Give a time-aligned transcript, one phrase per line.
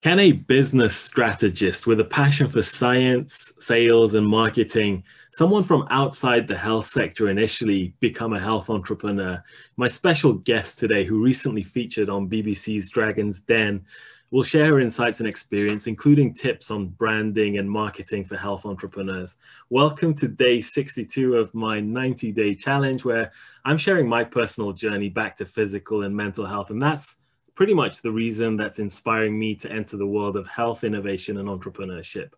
[0.00, 6.46] Can a business strategist with a passion for science, sales, and marketing, someone from outside
[6.46, 9.42] the health sector initially, become a health entrepreneur?
[9.76, 13.84] My special guest today, who recently featured on BBC's Dragon's Den,
[14.30, 19.38] will share her insights and experience, including tips on branding and marketing for health entrepreneurs.
[19.68, 23.32] Welcome to day 62 of my 90 day challenge, where
[23.64, 26.70] I'm sharing my personal journey back to physical and mental health.
[26.70, 27.16] And that's
[27.58, 31.48] pretty much the reason that's inspiring me to enter the world of health innovation and
[31.48, 32.30] entrepreneurship.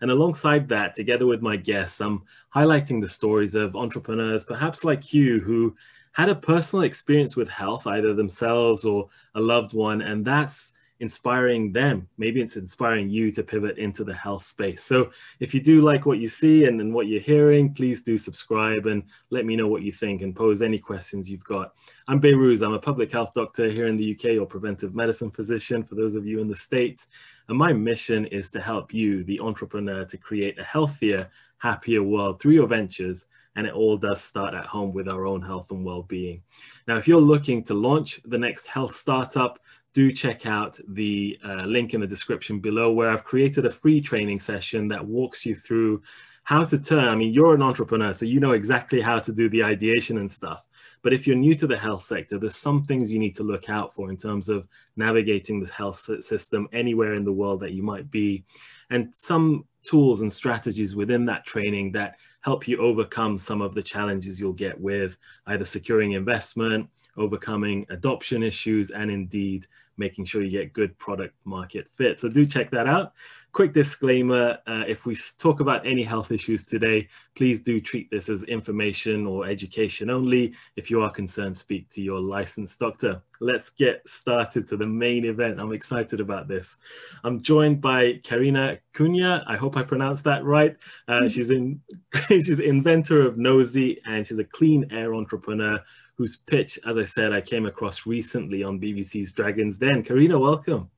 [0.00, 2.22] And alongside that, together with my guests, I'm
[2.54, 5.74] highlighting the stories of entrepreneurs, perhaps like you, who
[6.12, 11.72] had a personal experience with health, either themselves or a loved one, and that's inspiring
[11.72, 12.08] them.
[12.18, 14.82] Maybe it's inspiring you to pivot into the health space.
[14.82, 18.18] So if you do like what you see and, and what you're hearing, please do
[18.18, 21.74] subscribe and let me know what you think and pose any questions you've got.
[22.08, 22.64] I'm Behrooz.
[22.64, 26.14] I'm a public health doctor here in the UK or preventive medicine physician for those
[26.14, 27.06] of you in the States.
[27.48, 32.40] And my mission is to help you, the entrepreneur, to create a healthier, happier world
[32.40, 33.26] through your ventures
[33.58, 36.40] and it all does start at home with our own health and well-being.
[36.86, 39.58] Now, if you're looking to launch the next health startup,
[39.94, 44.00] do check out the uh, link in the description below where I've created a free
[44.00, 46.02] training session that walks you through
[46.48, 49.50] how to turn, I mean, you're an entrepreneur, so you know exactly how to do
[49.50, 50.66] the ideation and stuff.
[51.02, 53.68] But if you're new to the health sector, there's some things you need to look
[53.68, 57.82] out for in terms of navigating the health system anywhere in the world that you
[57.82, 58.46] might be.
[58.88, 63.82] And some tools and strategies within that training that help you overcome some of the
[63.82, 69.66] challenges you'll get with either securing investment, overcoming adoption issues, and indeed
[69.98, 72.20] making sure you get good product market fit.
[72.20, 73.12] So do check that out.
[73.52, 78.28] Quick disclaimer, uh, if we talk about any health issues today, please do treat this
[78.28, 80.54] as information or education only.
[80.76, 83.22] If you are concerned, speak to your licensed doctor.
[83.40, 85.60] Let's get started to the main event.
[85.60, 86.76] I'm excited about this.
[87.24, 89.42] I'm joined by Carina Cunha.
[89.46, 90.76] I hope I pronounced that right.
[91.08, 91.28] Uh, mm-hmm.
[91.28, 91.80] she's in
[92.28, 95.82] she's inventor of Nosy and she's a clean air entrepreneur
[96.18, 100.02] whose pitch, as I said, I came across recently on BBC's Dragon's Den.
[100.02, 100.90] Carina, welcome.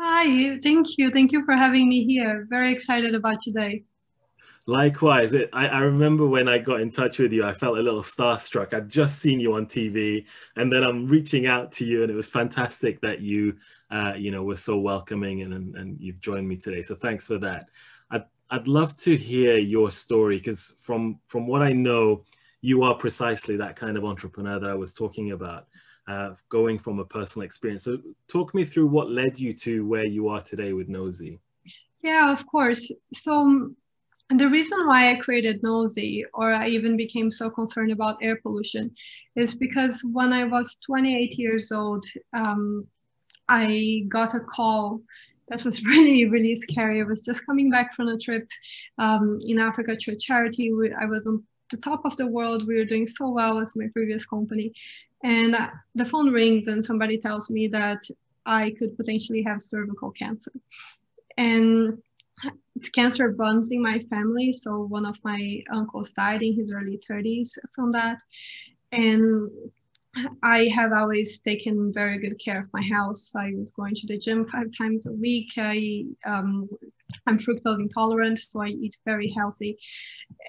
[0.00, 1.10] Hi, thank you.
[1.10, 2.46] Thank you for having me here.
[2.48, 3.84] Very excited about today.
[4.66, 7.82] Likewise, it, I, I, remember when I got in touch with you, I felt a
[7.82, 8.72] little starstruck.
[8.72, 10.24] I'd just seen you on TV,
[10.56, 13.56] and then I'm reaching out to you, and it was fantastic that you,
[13.90, 16.82] uh, you know, were so welcoming, and, and, and you've joined me today.
[16.82, 17.68] So thanks for that.
[18.10, 22.24] I'd I'd love to hear your story because from from what I know,
[22.60, 25.66] you are precisely that kind of entrepreneur that I was talking about,
[26.08, 27.84] uh, going from a personal experience.
[27.84, 27.98] So
[28.28, 31.40] talk me through what led you to where you are today with Nosy.
[32.02, 32.90] Yeah, of course.
[33.14, 33.76] So um,
[34.30, 38.90] the reason why I created Nosy, or I even became so concerned about air pollution,
[39.36, 42.86] is because when I was 28 years old, um,
[43.48, 45.02] I got a call
[45.48, 48.48] that was really really scary i was just coming back from a trip
[48.98, 52.66] um, in africa to a charity i was on the top of the world.
[52.66, 54.72] We were doing so well as my previous company.
[55.22, 58.02] And uh, the phone rings and somebody tells me that
[58.46, 60.52] I could potentially have cervical cancer.
[61.36, 62.02] And
[62.76, 64.52] it's cancer runs in my family.
[64.52, 68.18] So one of my uncles died in his early 30s from that.
[68.92, 69.50] And
[70.42, 73.20] I have always taken very good care of my health.
[73.36, 75.52] I was going to the gym five times a week.
[75.56, 76.68] I um,
[77.26, 79.78] I'm fructose intolerant, so I eat very healthy.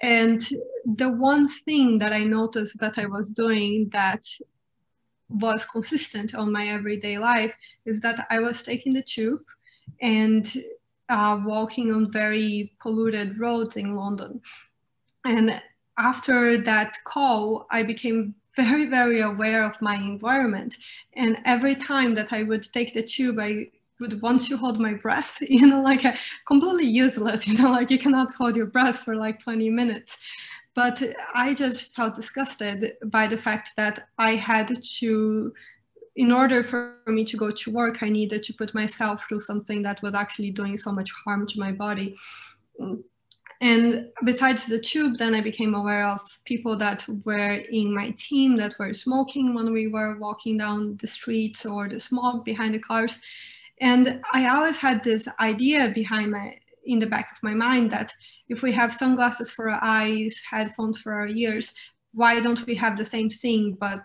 [0.02, 0.40] And
[0.84, 4.24] the one thing that I noticed that I was doing that
[5.28, 9.44] was consistent on my everyday life is that I was taking the tube
[10.00, 10.52] and
[11.08, 14.40] uh, walking on very polluted roads in London.
[15.24, 15.62] And
[15.98, 20.76] after that call, I became very, very aware of my environment.
[21.14, 23.68] And every time that I would take the tube, I
[24.00, 27.90] would want to hold my breath, you know, like a, completely useless, you know, like
[27.90, 30.18] you cannot hold your breath for like 20 minutes.
[30.74, 31.02] But
[31.34, 35.52] I just felt disgusted by the fact that I had to,
[36.16, 39.82] in order for me to go to work, I needed to put myself through something
[39.82, 42.16] that was actually doing so much harm to my body.
[43.62, 48.56] And besides the tube, then I became aware of people that were in my team
[48.56, 52.80] that were smoking when we were walking down the streets or the smoke behind the
[52.80, 53.20] cars.
[53.80, 58.12] And I always had this idea behind my in the back of my mind that
[58.48, 61.72] if we have sunglasses for our eyes, headphones for our ears,
[62.12, 64.00] why don't we have the same thing but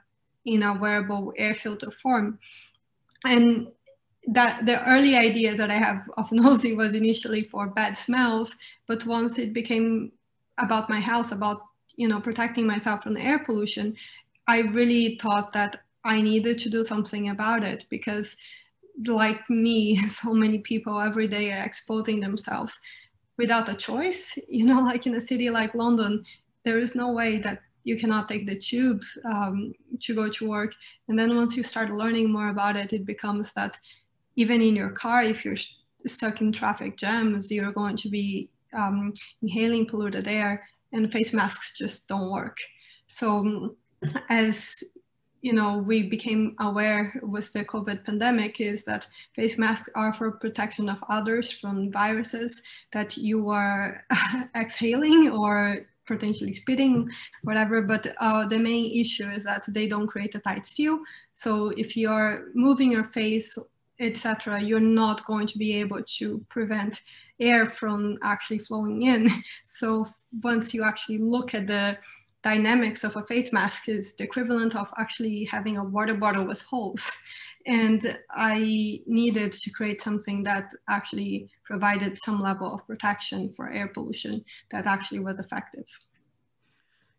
[0.46, 2.38] in a wearable air filter form?
[3.26, 3.70] And
[4.28, 8.56] that the early ideas that I have of Nosy was initially for bad smells,
[8.88, 10.12] but once it became
[10.58, 11.62] about my house, about
[11.96, 13.96] you know protecting myself from air pollution,
[14.48, 18.36] I really thought that I needed to do something about it because
[19.06, 22.78] like me, so many people every day are exposing themselves
[23.38, 24.38] without a choice.
[24.48, 26.26] You know, like in a city like London,
[26.64, 30.74] there is no way that you cannot take the tube um, to go to work.
[31.08, 33.78] And then once you start learning more about it, it becomes that
[34.38, 35.58] even in your car, if you're
[36.06, 39.10] stuck in traffic jams, you're going to be um,
[39.42, 40.64] inhaling polluted air
[40.94, 42.58] and face masks just don't work.
[43.08, 43.72] So
[44.30, 44.82] as
[45.42, 50.32] you know, we became aware with the COVID pandemic is that face masks are for
[50.32, 54.04] protection of others from viruses that you are
[54.56, 57.10] exhaling or potentially spitting,
[57.44, 57.82] whatever.
[57.82, 61.00] But uh, the main issue is that they don't create a tight seal.
[61.34, 63.58] So if you're moving your face,
[64.00, 67.02] etc., you're not going to be able to prevent
[67.40, 69.32] air from actually flowing in.
[69.64, 70.08] So
[70.44, 71.98] once you actually look at the
[72.44, 76.62] dynamics of a face mask is the equivalent of actually having a water bottle with
[76.62, 77.12] holes.
[77.66, 83.90] And I needed to create something that actually provided some level of protection for air
[83.90, 85.84] pollution that actually was effective.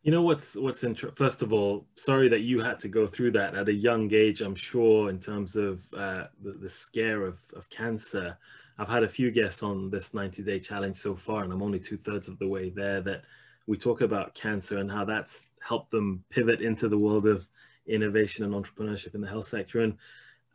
[0.03, 1.17] You know what's what's interesting.
[1.17, 4.41] First of all, sorry that you had to go through that at a young age.
[4.41, 8.39] I'm sure in terms of uh, the, the scare of, of cancer.
[8.81, 11.81] I've had a few guests on this 90 day challenge so far, and I'm only
[11.81, 13.01] two thirds of the way there.
[13.01, 13.25] That
[13.67, 17.49] we talk about cancer and how that's helped them pivot into the world of
[17.87, 19.81] innovation and entrepreneurship in the health sector.
[19.81, 19.97] And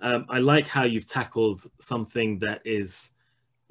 [0.01, 3.12] um, I like how you've tackled something that is,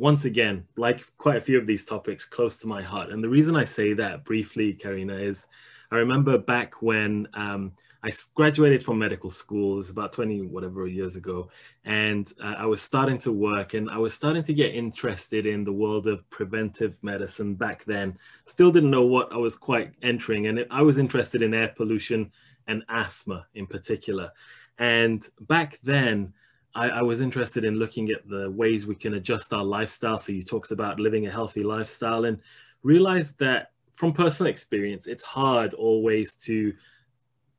[0.02, 3.10] once again, like quite a few of these topics, close to my heart.
[3.10, 5.46] And the reason I say that briefly, Carina, is
[5.92, 7.70] I remember back when um,
[8.02, 11.50] I graduated from medical school, it was about 20 whatever years ago,
[11.84, 15.62] and uh, I was starting to work and I was starting to get interested in
[15.62, 18.18] the world of preventive medicine back then.
[18.46, 22.32] Still didn't know what I was quite entering, and I was interested in air pollution
[22.66, 24.32] and asthma in particular.
[24.78, 26.32] And back then,
[26.74, 30.18] I, I was interested in looking at the ways we can adjust our lifestyle.
[30.18, 32.38] So you talked about living a healthy lifestyle and
[32.82, 36.72] realized that from personal experience, it's hard always to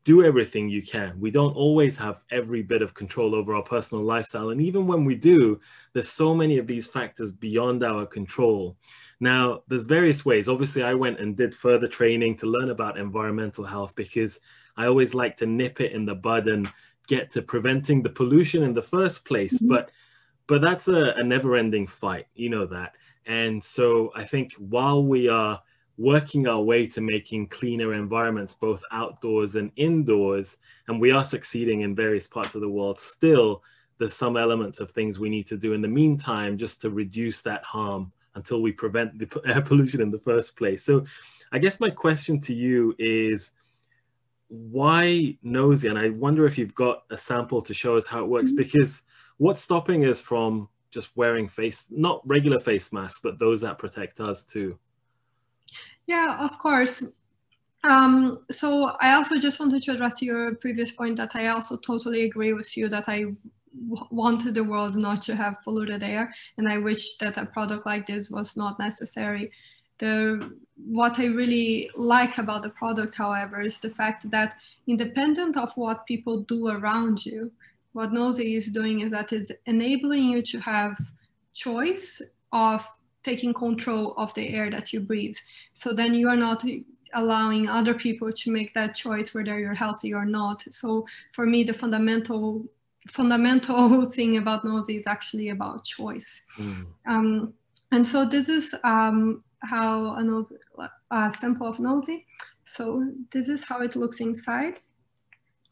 [0.06, 1.18] do everything you can.
[1.19, 4.50] We don't always have every bit of control over our personal lifestyle.
[4.50, 5.62] And even when we do,
[5.94, 8.75] there's so many of these factors beyond our control.
[9.21, 10.50] Now, there's various ways.
[10.50, 14.42] Obviously, I went and did further training to learn about environmental health because
[14.75, 16.69] I always like to nip it in the bud and
[17.07, 19.55] get to preventing the pollution in the first place.
[19.55, 19.69] Mm-hmm.
[19.69, 19.91] But
[20.45, 22.95] but that's a, a never-ending fight, you know that.
[23.25, 25.61] And so I think while we are
[25.97, 30.57] working our way to making cleaner environments, both outdoors and indoors.
[30.88, 33.00] And we are succeeding in various parts of the world.
[33.00, 33.61] Still,
[33.99, 37.41] there's some elements of things we need to do in the meantime just to reduce
[37.41, 40.83] that harm until we prevent the air pollution in the first place.
[40.83, 41.06] So,
[41.51, 43.51] I guess my question to you is
[44.53, 45.88] why nosy?
[45.88, 48.57] And I wonder if you've got a sample to show us how it works, mm-hmm.
[48.57, 49.01] because
[49.38, 54.19] what's stopping us from just wearing face, not regular face masks, but those that protect
[54.19, 54.77] us too?
[56.05, 57.03] Yeah, of course.
[57.83, 62.23] Um, so I also just wanted to address your previous point that I also totally
[62.23, 63.25] agree with you that I
[64.11, 68.06] wanted the world not to have polluted air and I wish that a product like
[68.06, 69.51] this was not necessary.
[70.00, 74.57] The, what I really like about the product, however, is the fact that
[74.88, 77.51] independent of what people do around you,
[77.94, 80.98] what Nosy is doing is that it's enabling you to have
[81.54, 82.86] choice of
[83.24, 85.35] taking control of the air that you breathe.
[85.73, 86.66] So then you are not
[87.14, 90.64] allowing other people to make that choice whether you're healthy or not.
[90.71, 92.66] So for me, the fundamental
[93.09, 96.45] fundamental thing about Nosy is actually about choice.
[96.57, 96.85] Mm.
[97.07, 97.54] Um,
[97.92, 100.53] and so this is um, how a, nose,
[101.11, 102.25] a sample of Nosy.
[102.65, 104.79] So this is how it looks inside.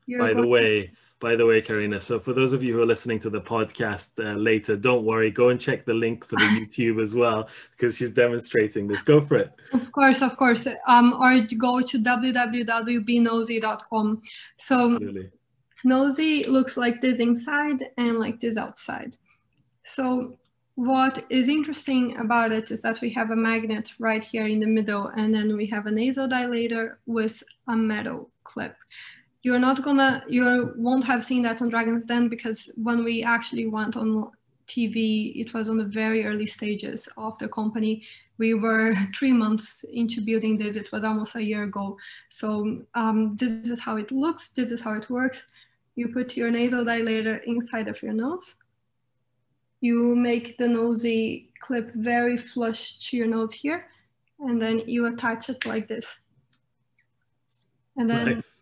[0.06, 2.00] You're By the way, by the way, Karina.
[2.00, 5.30] So for those of you who are listening to the podcast uh, later, don't worry.
[5.30, 9.04] Go and check the link for the YouTube as well because she's demonstrating this.
[9.04, 9.52] Go for it.
[9.72, 10.68] Of course, of course.
[10.88, 14.22] Um, or go to www.benosy.com.
[14.58, 15.30] So Absolutely.
[15.84, 19.18] Nosy looks like this inside and like this outside.
[19.86, 20.38] So
[20.90, 24.72] what is interesting about it is that we have a magnet right here in the
[24.78, 28.76] middle and then we have a nasodilator with a metal clip
[29.44, 33.68] you're not gonna you won't have seen that on Dragon's Den because when we actually
[33.68, 34.32] went on
[34.68, 38.04] TV, it was on the very early stages of the company.
[38.38, 40.76] We were three months into building this.
[40.76, 41.98] It was almost a year ago.
[42.30, 44.52] So um, this is how it looks.
[44.52, 45.42] This is how it works.
[45.96, 48.56] You put your nasal dilator inside of your nose.
[49.82, 53.88] You make the nosy clip very flush to your nose here,
[54.40, 56.22] and then you attach it like this.
[57.98, 58.62] And then nice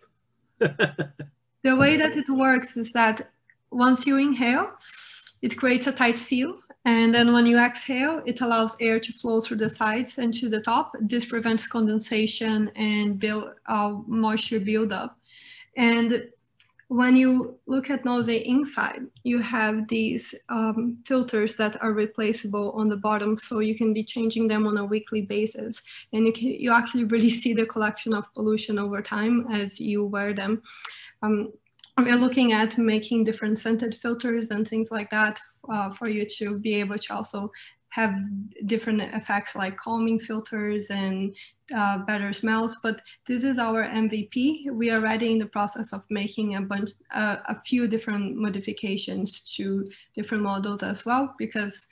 [0.60, 3.30] the way that it works is that
[3.72, 4.72] once you inhale,
[5.42, 6.60] it creates a tight seal.
[6.86, 10.50] And then when you exhale, it allows air to flow through the sides and to
[10.50, 10.94] the top.
[11.00, 15.18] This prevents condensation and build, uh, moisture buildup.
[15.76, 16.30] And
[16.90, 22.90] when you look at nose inside, you have these um, filters that are replaceable on
[22.90, 25.84] the bottom, so you can be changing them on a weekly basis.
[26.14, 30.04] And you, can, you actually really see the collection of pollution over time as you
[30.04, 30.64] wear them.
[31.22, 31.54] Um,
[32.00, 35.40] we're looking at making different scented filters and things like that
[35.72, 37.52] uh, for you to be able to also
[37.90, 38.14] have
[38.66, 41.36] different effects like calming filters and
[41.76, 44.72] uh, better smells, but this is our MVP.
[44.72, 49.40] We are already in the process of making a bunch, uh, a few different modifications
[49.56, 51.88] to different models as well, because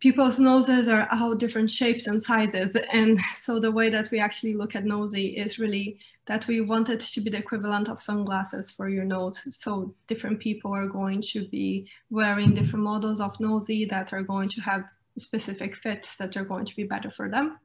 [0.00, 2.76] people's noses are all different shapes and sizes.
[2.92, 6.90] And so the way that we actually look at nosy is really that we want
[6.90, 9.40] it to be the equivalent of sunglasses for your nose.
[9.50, 14.48] So different people are going to be wearing different models of nosy that are going
[14.50, 14.84] to have
[15.18, 17.58] specific fits that are going to be better for them.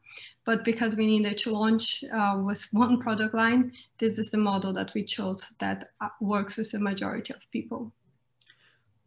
[0.46, 4.74] But because we needed to launch uh, with one product line, this is the model
[4.74, 7.92] that we chose that uh, works with the majority of people.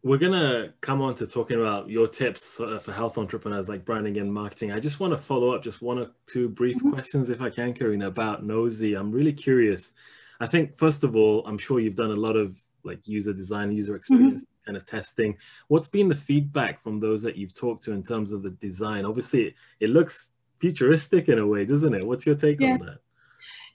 [0.03, 3.83] We're going to come on to talking about your tips uh, for health entrepreneurs like
[3.83, 4.71] branding and marketing.
[4.71, 6.93] I just want to follow up just one or two brief mm -hmm.
[6.93, 8.93] questions, if I can, Carina, about Nosy.
[8.93, 9.93] I'm really curious.
[10.39, 13.71] I think, first of all, I'm sure you've done a lot of like user design,
[13.71, 13.97] user mm-hmm.
[13.97, 14.65] experience mm -hmm.
[14.65, 15.37] kind of testing.
[15.67, 19.05] What's been the feedback from those that you've talked to in terms of the design?
[19.05, 22.03] Obviously, it, it looks futuristic in a way, doesn't it?
[22.03, 22.73] What's your take yeah.
[22.73, 22.99] on that?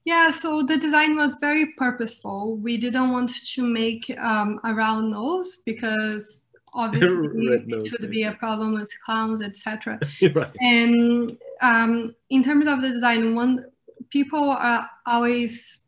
[0.04, 2.56] Yeah, so the design was very purposeful.
[2.56, 8.32] We didn't want to make um, a round nose because obviously it could be a
[8.32, 9.98] problem with clowns, etc.
[10.34, 10.50] right.
[10.60, 13.66] And um, in terms of the design, one
[14.10, 15.86] people are always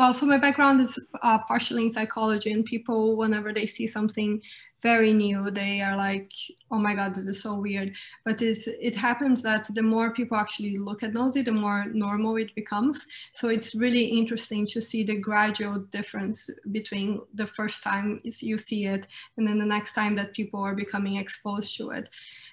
[0.00, 4.40] well, so my background is uh, partially in psychology, and people, whenever they see something
[4.82, 6.32] very new, they are like,
[6.70, 10.78] "Oh my God, this is so weird." But it happens that the more people actually
[10.78, 13.06] look at Nosy, the more normal it becomes.
[13.32, 18.86] So it's really interesting to see the gradual difference between the first time you see
[18.86, 22.08] it and then the next time that people are becoming exposed to it.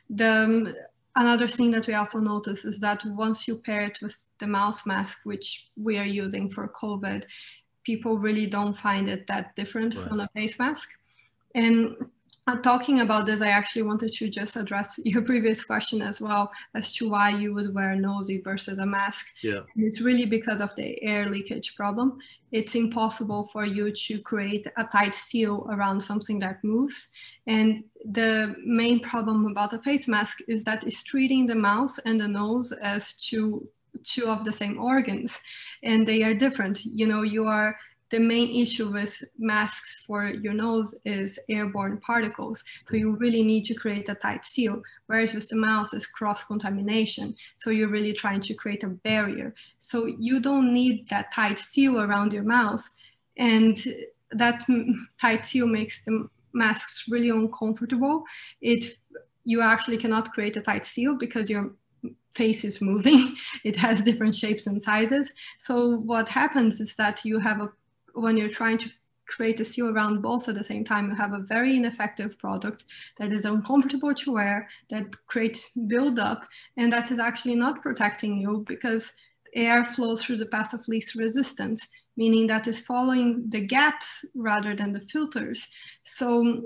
[0.09, 0.75] The
[1.17, 4.79] Another thing that we also notice is that once you pair it with the mouth
[4.85, 7.23] mask, which we are using for COVID,
[7.83, 10.07] people really don't find it that different right.
[10.07, 10.89] from a face mask.
[11.55, 11.95] And
[12.47, 16.49] Uh, talking about this, I actually wanted to just address your previous question as well
[16.73, 19.27] as to why you would wear a nosy versus a mask.
[19.43, 19.61] Yeah.
[19.75, 22.19] And it's really because of the air leakage problem.
[22.53, 27.09] It's impossible for you to create a tight seal around something that moves.
[27.47, 32.19] And the main problem about a face mask is that it's treating the mouth and
[32.21, 33.67] the nose as two
[34.03, 35.39] two of the same organs
[35.81, 37.75] and they are different you know you are
[38.09, 42.63] the main issue with masks for your nose is airborne particles.
[42.89, 47.35] So you really need to create a tight seal, whereas with the mouth is cross-contamination.
[47.57, 49.53] So you're really trying to create a barrier.
[49.79, 52.87] So you don't need that tight seal around your mouth.
[53.37, 53.77] And
[54.31, 54.65] that
[55.19, 58.23] tight seal makes the masks really uncomfortable.
[58.61, 58.97] It
[59.43, 61.73] You actually cannot create a tight seal because your
[62.35, 63.35] face is moving.
[63.63, 65.31] It has different shapes and sizes.
[65.57, 67.69] So what happens is that you have a
[68.21, 68.89] when you're trying to
[69.27, 72.85] create a seal around both at the same time, you have a very ineffective product
[73.17, 76.47] that is uncomfortable to wear, that creates buildup,
[76.77, 79.13] and that is actually not protecting you because
[79.53, 84.75] air flows through the path of least resistance, meaning that is following the gaps rather
[84.75, 85.67] than the filters.
[86.05, 86.63] So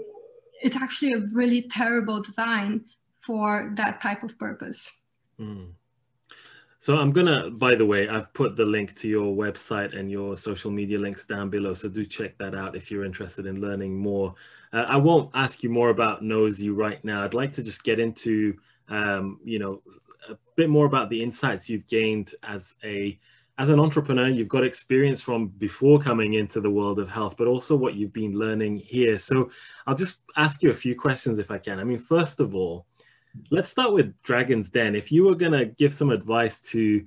[0.61, 2.85] it's actually a really terrible design
[3.21, 5.01] for that type of purpose.
[5.39, 5.73] Mm.
[6.81, 10.35] So I'm gonna, by the way, I've put the link to your website and your
[10.35, 11.75] social media links down below.
[11.75, 14.33] So do check that out if you're interested in learning more.
[14.73, 17.23] Uh, I won't ask you more about Nosy right now.
[17.23, 18.57] I'd like to just get into,
[18.89, 19.83] um, you know,
[20.27, 23.19] a bit more about the insights you've gained as a
[23.59, 24.27] as an entrepreneur.
[24.27, 28.11] You've got experience from before coming into the world of health, but also what you've
[28.11, 29.19] been learning here.
[29.19, 29.51] So
[29.85, 31.79] I'll just ask you a few questions if I can.
[31.79, 32.87] I mean, first of all,
[33.49, 34.95] Let's start with Dragon's Den.
[34.95, 37.05] If you were going to give some advice to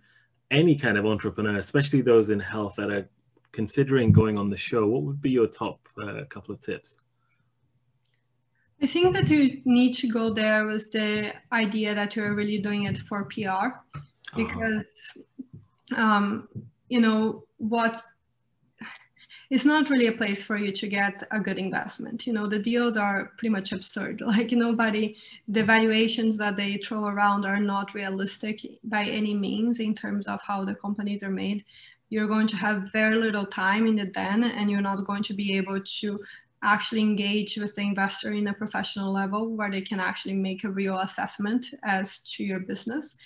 [0.50, 3.09] any kind of entrepreneur, especially those in health that are
[3.52, 6.99] considering going on the show, what would be your top uh, couple of tips?
[8.83, 12.83] I think that you need to go there with the idea that you're really doing
[12.85, 14.00] it for PR uh-huh.
[14.37, 15.19] because,
[15.97, 16.49] um,
[16.88, 18.02] you know, what
[19.54, 22.26] it's not really a place for you to get a good investment.
[22.26, 24.20] You know, the deals are pretty much absurd.
[24.34, 29.94] Like nobody, the valuations that they throw around are not realistic by any means in
[29.94, 31.64] terms of how the companies are made.
[32.08, 35.34] You're going to have very little time in the den and you're not going to
[35.34, 36.20] be able to
[36.64, 40.70] actually engage with the investor in a professional level where they can actually make a
[40.80, 43.16] real assessment as to your business.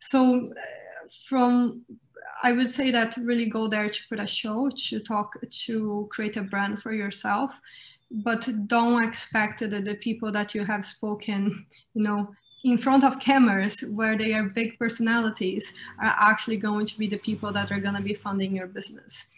[0.00, 1.86] So uh, from
[2.42, 6.36] I would say that really go there to put a show, to talk, to create
[6.36, 7.52] a brand for yourself,
[8.10, 12.34] but don't expect that the people that you have spoken, you know,
[12.64, 17.16] in front of cameras where they are big personalities are actually going to be the
[17.18, 19.30] people that are going to be funding your business.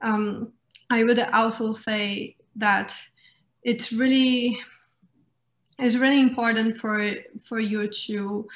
[0.00, 0.52] Um,
[0.90, 2.94] I would also say that
[3.62, 4.58] it's really
[5.78, 7.14] it's really important for
[7.44, 8.48] for you to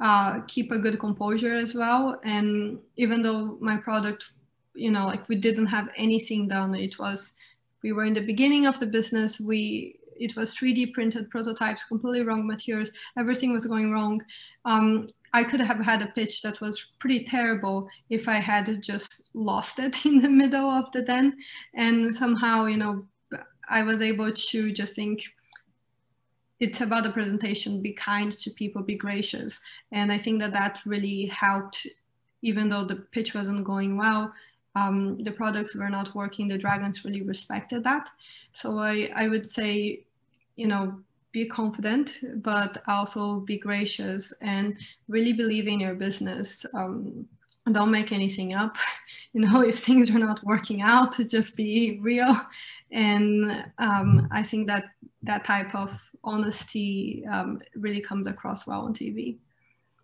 [0.00, 2.20] uh, keep a good composure as well.
[2.24, 4.32] And even though my product,
[4.74, 7.34] you know, like we didn't have anything done, it was
[7.82, 9.40] we were in the beginning of the business.
[9.40, 12.90] We it was 3D printed prototypes, completely wrong materials.
[13.18, 14.22] Everything was going wrong.
[14.66, 19.30] Um, I could have had a pitch that was pretty terrible if I had just
[19.32, 21.34] lost it in the middle of the den.
[21.74, 23.06] And somehow, you know,
[23.68, 25.22] I was able to just think,
[26.60, 29.60] it's about the presentation, be kind to people, be gracious.
[29.92, 31.86] And I think that that really helped,
[32.42, 34.32] even though the pitch wasn't going well,
[34.76, 38.10] um, the products were not working, the dragons really respected that.
[38.52, 40.04] So I, I would say,
[40.56, 41.00] you know,
[41.32, 44.76] be confident, but also be gracious and
[45.08, 46.66] really believe in your business.
[46.74, 47.26] Um,
[47.72, 48.76] don't make anything up.
[49.32, 52.36] You know, if things are not working out, just be real.
[52.90, 54.86] And um, I think that
[55.22, 59.38] that type of honesty um, really comes across well on TV.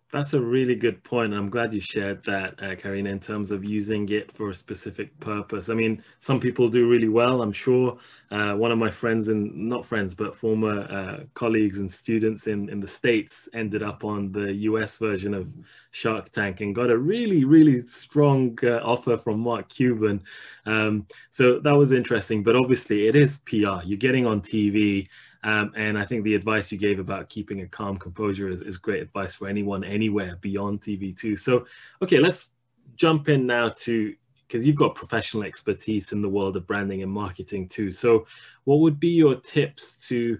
[0.09, 1.33] That's a really good point.
[1.33, 5.19] I'm glad you shared that, uh, Carina, in terms of using it for a specific
[5.19, 5.67] purpose.
[5.67, 7.97] I mean, some people do really well, I'm sure.
[8.31, 12.69] Uh, one of my friends, and not friends, but former uh, colleagues and students in,
[12.69, 15.53] in the States ended up on the US version of
[15.91, 20.23] Shark Tank and got a really, really strong uh, offer from Mark Cuban.
[20.65, 22.43] Um, so that was interesting.
[22.43, 23.83] But obviously, it is PR.
[23.83, 25.09] You're getting on TV.
[25.43, 28.77] Um, and I think the advice you gave about keeping a calm composure is, is
[28.77, 31.37] great advice for anyone anywhere beyond TV too.
[31.37, 31.65] So,
[32.01, 32.51] okay, let's
[32.95, 34.13] jump in now to
[34.47, 37.91] because you've got professional expertise in the world of branding and marketing too.
[37.91, 38.25] So,
[38.63, 40.37] what would be your tips to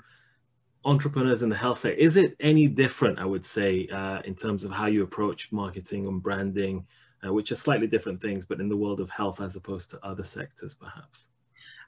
[0.86, 1.98] entrepreneurs in the health sector?
[1.98, 6.08] Is it any different, I would say, uh, in terms of how you approach marketing
[6.08, 6.86] and branding,
[7.26, 10.06] uh, which are slightly different things, but in the world of health as opposed to
[10.06, 11.28] other sectors, perhaps?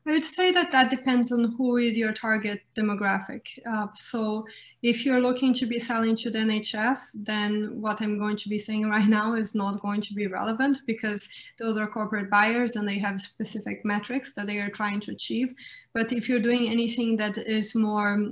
[0.09, 3.43] I would say that that depends on who is your target demographic.
[3.63, 4.43] Uh, so
[4.81, 8.57] if you're looking to be selling to the NHS, then what I'm going to be
[8.57, 12.87] saying right now is not going to be relevant because those are corporate buyers and
[12.87, 15.53] they have specific metrics that they are trying to achieve.
[15.93, 18.29] But if you're doing anything that is more,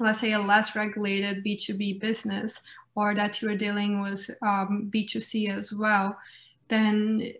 [0.00, 2.62] let's say a less regulated B2B business
[2.94, 6.16] or that you're dealing with um, B2C as well,
[6.70, 7.34] then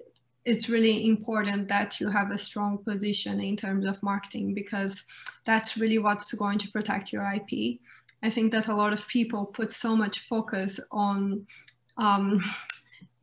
[0.44, 5.04] it's really important that you have a strong position in terms of marketing because
[5.46, 7.80] that's really what's going to protect your IP.
[8.22, 11.46] I think that a lot of people put so much focus on
[11.96, 12.42] um,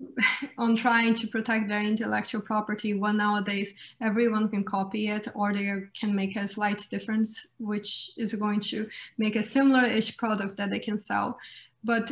[0.57, 5.83] on trying to protect their intellectual property when nowadays everyone can copy it or they
[5.99, 10.79] can make a slight difference which is going to make a similar-ish product that they
[10.79, 11.37] can sell
[11.83, 12.11] but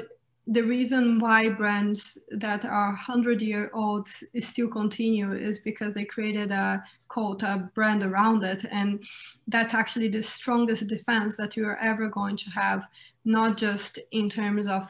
[0.52, 4.10] the reason why brands that are 100 year old
[4.40, 8.66] still continue is because they created a cult, a brand around it.
[8.72, 9.04] And
[9.48, 12.82] that's actually the strongest defense that you are ever going to have,
[13.26, 14.90] not just in terms of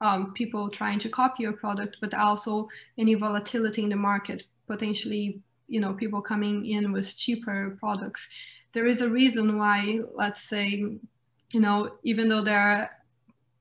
[0.00, 5.40] um, people trying to copy your product, but also any volatility in the market, potentially,
[5.66, 8.28] you know, people coming in with cheaper products.
[8.72, 10.84] There is a reason why, let's say,
[11.52, 12.90] you know, even though there are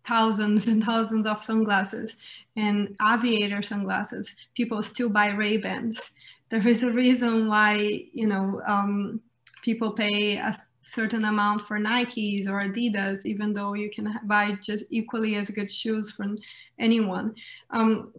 [0.05, 2.17] thousands and thousands of sunglasses
[2.55, 4.35] and aviator sunglasses.
[4.55, 6.01] People still buy Ray-Bans.
[6.49, 7.73] There is a reason why,
[8.13, 9.21] you know, um,
[9.61, 14.85] people pay a certain amount for Nikes or Adidas, even though you can buy just
[14.89, 16.37] equally as good shoes from
[16.79, 17.35] anyone.
[17.69, 18.11] Um,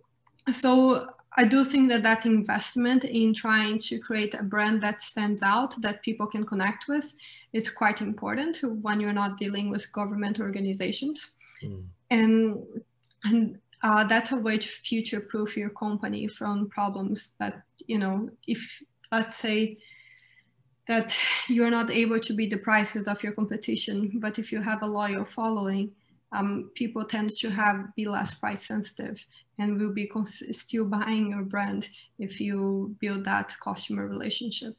[0.51, 5.43] so I do think that that investment in trying to create a brand that stands
[5.43, 7.13] out, that people can connect with,
[7.53, 11.35] is quite important when you're not dealing with government organizations.
[11.63, 11.85] Mm.
[12.11, 12.59] And,
[13.25, 18.31] and uh, that's a way to future proof your company from problems that, you know,
[18.47, 19.79] if let's say
[20.89, 21.15] that
[21.49, 24.87] you're not able to beat the prices of your competition, but if you have a
[24.87, 25.93] loyal following,
[26.33, 29.25] um, people tend to have be less price sensitive
[29.59, 30.11] and will be
[30.51, 34.75] still buying your brand if you build that customer relationship.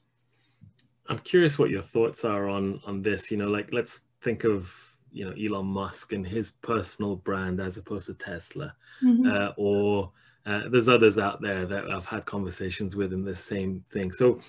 [1.08, 3.30] I'm curious what your thoughts are on on this.
[3.32, 7.78] You know, like let's think of you know Elon Musk and his personal brand as
[7.78, 9.32] opposed to Tesla, mm-hmm.
[9.32, 10.12] uh, or
[10.46, 14.12] uh, there's others out there that I've had conversations with in the same thing.
[14.12, 14.42] So,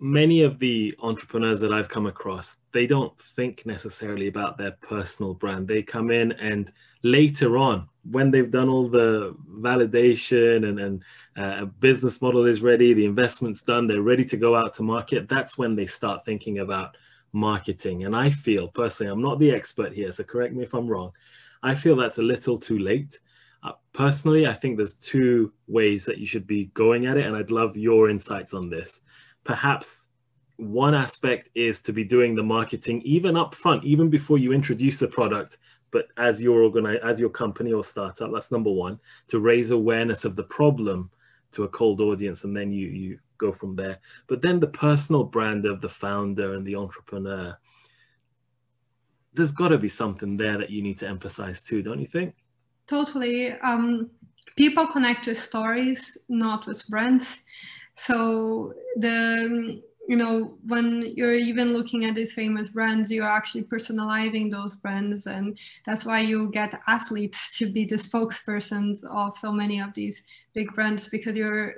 [0.00, 5.34] many of the entrepreneurs that I've come across, they don't think necessarily about their personal
[5.34, 5.68] brand.
[5.68, 11.02] They come in and later on, when they've done all the validation and, and
[11.36, 14.82] uh, a business model is ready, the investment's done, they're ready to go out to
[14.82, 16.96] market, that's when they start thinking about
[17.34, 18.04] marketing.
[18.04, 21.12] And I feel personally, I'm not the expert here, so correct me if I'm wrong.
[21.62, 23.18] I feel that's a little too late.
[23.62, 27.36] Uh, personally, I think there's two ways that you should be going at it, and
[27.36, 29.00] I'd love your insights on this
[29.44, 30.08] perhaps
[30.56, 34.98] one aspect is to be doing the marketing even up front, even before you introduce
[34.98, 35.58] the product,
[35.90, 40.24] but as your organize, as your company or startup, that's number one, to raise awareness
[40.24, 41.10] of the problem
[41.54, 43.98] to a cold audience, and then you you go from there.
[44.26, 47.56] But then the personal brand of the founder and the entrepreneur,
[49.32, 52.34] there's got to be something there that you need to emphasize too, don't you think?
[52.86, 53.52] Totally.
[53.52, 54.10] Um,
[54.56, 57.38] people connect with stories, not with brands.
[57.96, 64.50] So the you know when you're even looking at these famous brands you're actually personalizing
[64.50, 69.80] those brands and that's why you get athletes to be the spokespersons of so many
[69.80, 71.74] of these big brands because you're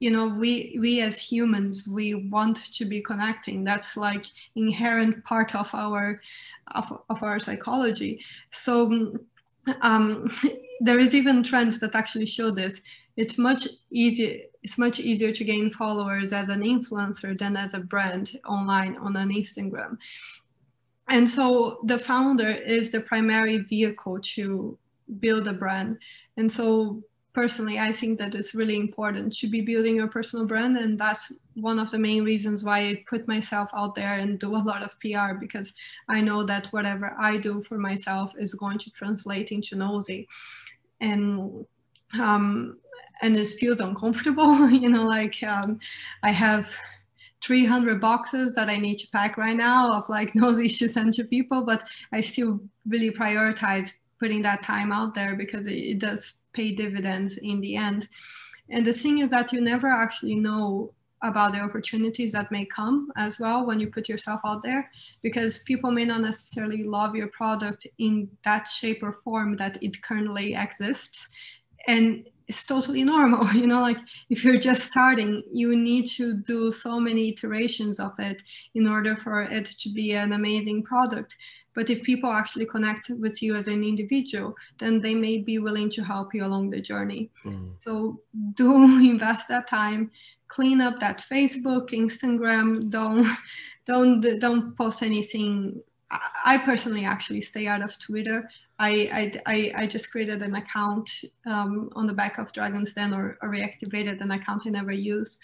[0.00, 3.64] you know we we as humans we want to be connecting.
[3.64, 6.20] That's like inherent part of our
[6.74, 8.20] of, of our psychology.
[8.50, 9.18] So
[9.82, 10.30] um,
[10.80, 12.82] there is even trends that actually show this
[13.16, 17.78] it's much easier it's much easier to gain followers as an influencer than as a
[17.78, 19.96] brand online on an Instagram.
[21.08, 24.76] And so the founder is the primary vehicle to
[25.20, 25.98] build a brand.
[26.36, 27.00] And so
[27.32, 30.76] personally, I think that it's really important to be building your personal brand.
[30.76, 34.56] And that's one of the main reasons why I put myself out there and do
[34.56, 35.74] a lot of PR because
[36.08, 40.26] I know that whatever I do for myself is going to translate into Nosy.
[41.00, 41.66] And
[42.18, 42.78] um,
[43.22, 44.68] and this feels uncomfortable.
[44.70, 45.78] you know, like um,
[46.22, 46.74] I have
[47.42, 51.24] 300 boxes that I need to pack right now of like noses to send to
[51.24, 56.42] people, but I still really prioritize putting that time out there because it, it does
[56.52, 58.08] pay dividends in the end.
[58.70, 63.10] And the thing is that you never actually know about the opportunities that may come
[63.16, 64.90] as well when you put yourself out there
[65.22, 70.02] because people may not necessarily love your product in that shape or form that it
[70.02, 71.30] currently exists
[71.86, 73.98] and it's totally normal you know like
[74.30, 78.42] if you're just starting you need to do so many iterations of it
[78.74, 81.36] in order for it to be an amazing product.
[81.74, 85.90] But if people actually connect with you as an individual then they may be willing
[85.90, 87.30] to help you along the journey.
[87.44, 87.72] Mm.
[87.84, 88.20] so
[88.54, 90.10] do invest that time
[90.48, 93.28] clean up that facebook instagram don't
[93.86, 95.80] don't don't post anything.
[96.44, 101.08] I personally actually stay out of twitter I, I, I just created an account
[101.46, 105.38] um, on the back of Dragon's Den or, or, reactivated an account I never used.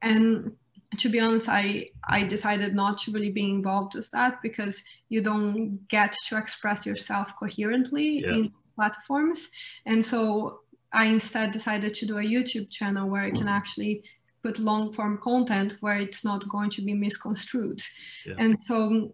[0.00, 0.52] And
[0.98, 5.20] to be honest, I, I decided not to really be involved with that because you
[5.20, 8.32] don't get to express yourself coherently yeah.
[8.32, 9.50] in platforms.
[9.86, 10.60] And so
[10.92, 14.04] I instead decided to do a YouTube channel where I can actually
[14.42, 17.80] put long form content where it's not going to be misconstrued.
[18.26, 18.34] Yeah.
[18.38, 19.12] And so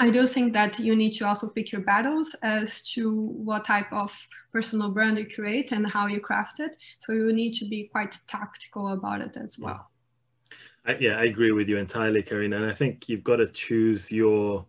[0.00, 3.92] I do think that you need to also pick your battles as to what type
[3.92, 4.14] of
[4.52, 6.76] personal brand you create and how you craft it.
[7.00, 9.90] So you need to be quite tactical about it as well.
[10.86, 12.56] I, yeah, I agree with you entirely, Carina.
[12.56, 14.64] And I think you've got to choose your,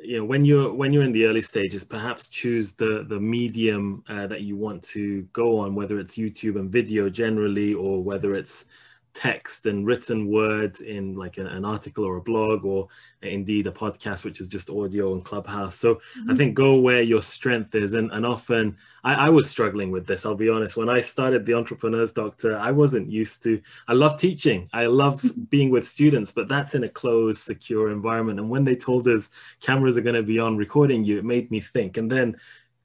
[0.00, 4.04] you know, when you're when you're in the early stages, perhaps choose the the medium
[4.08, 8.34] uh, that you want to go on, whether it's YouTube and video generally, or whether
[8.34, 8.66] it's
[9.16, 12.86] text and written word in like an, an, article or a blog or
[13.22, 15.74] indeed a podcast which is just audio and clubhouse.
[15.74, 16.30] So mm-hmm.
[16.30, 17.94] i think go where your strength is.
[17.94, 20.76] And, and often I, I, was struggling with this i'll be honest.
[20.76, 24.68] When i started the entrepreneurs doctor i wasn't used to i love teaching.
[24.74, 25.42] I love mm-hmm.
[25.44, 28.38] being with students but that's in a closed secure environment.
[28.38, 31.50] And when they told us cameras are going to be on recording you it made
[31.50, 31.96] me think.
[31.96, 32.36] And then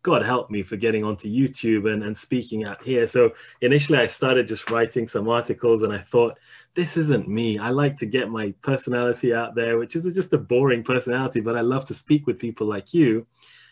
[0.04, 3.06] God help me for getting onto YouTube and, and speaking out here.
[3.06, 6.40] So initially I started just writing some articles and I thought,
[6.74, 7.58] this isn't me.
[7.58, 11.58] I like to get my personality out there, which is just a boring personality, but
[11.58, 13.28] I love to speak with people like you.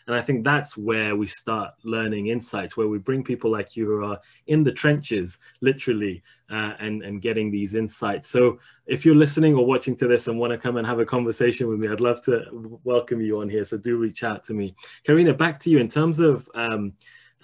[0.06, 3.86] And I think that's where we start learning insights, where we bring people like you
[3.86, 8.28] who are in the trenches, literally, uh, and, and getting these insights.
[8.28, 11.06] So if you're listening or watching to this and want to come and have a
[11.06, 13.64] conversation with me, I'd love to welcome you on here.
[13.64, 14.74] So do reach out to me.
[15.06, 16.94] Carina, back to you in terms of um,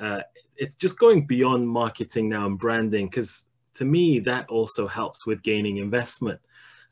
[0.01, 0.23] uh,
[0.57, 5.43] it's just going beyond marketing now and branding, because to me, that also helps with
[5.43, 6.41] gaining investment.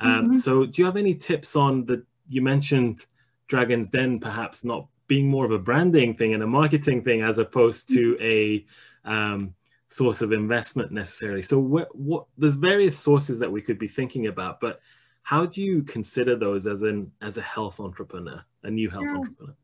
[0.00, 0.33] Um, mm-hmm.
[0.38, 3.07] So do you have any tips on the, you mentioned
[3.48, 7.38] Dragon's Den perhaps not being more of a branding thing and a marketing thing as
[7.38, 8.66] opposed to a
[9.05, 9.55] um,
[9.87, 11.40] source of investment necessarily.
[11.40, 14.81] So what, what there's various sources that we could be thinking about, but
[15.22, 19.18] how do you consider those as an as a health entrepreneur, a new health yeah.
[19.18, 19.57] entrepreneur?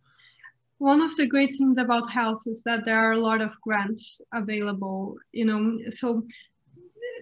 [0.78, 4.20] One of the great things about health is that there are a lot of grants
[4.32, 5.16] available.
[5.32, 6.06] You know, so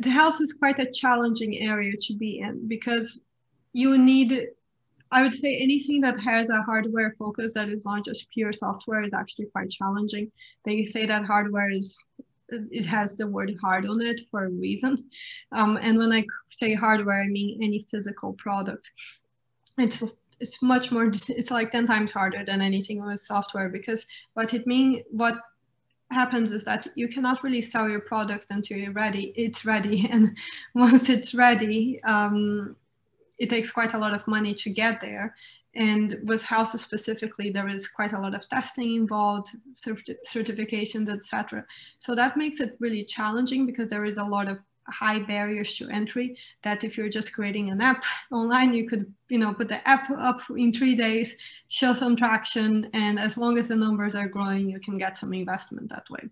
[0.00, 3.22] the health is quite a challenging area to be in because
[3.72, 4.30] you need
[5.10, 9.02] I would say anything that has a hardware focus that is not just pure software
[9.02, 10.30] is actually quite challenging.
[10.64, 11.96] They say that hardware is
[12.50, 15.04] it has the word hard on it for a reason.
[15.52, 18.90] Um, and when I say hardware, I mean any physical product.
[19.78, 20.02] It's
[20.40, 21.10] it's much more.
[21.28, 25.36] It's like ten times harder than anything with software because what it means what
[26.10, 29.32] happens is that you cannot really sell your product until you're ready.
[29.36, 30.36] It's ready, and
[30.74, 32.76] once it's ready, um,
[33.38, 35.34] it takes quite a lot of money to get there.
[35.74, 41.64] And with houses specifically, there is quite a lot of testing involved, certi certifications, etc.
[41.98, 44.58] So that makes it really challenging because there is a lot of
[44.90, 49.38] high barriers to entry that if you're just creating an app online you could you
[49.38, 51.36] know put the app up in three days
[51.68, 55.34] show some traction and as long as the numbers are growing you can get some
[55.34, 56.28] investment that way